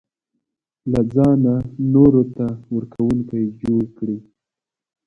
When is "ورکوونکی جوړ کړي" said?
2.75-4.17